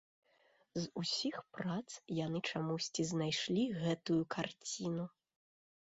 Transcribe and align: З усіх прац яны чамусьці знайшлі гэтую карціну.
З 0.77 0.81
усіх 1.01 1.35
прац 1.57 1.89
яны 2.25 2.39
чамусьці 2.53 3.07
знайшлі 3.13 3.69
гэтую 3.85 4.21
карціну. 4.37 5.05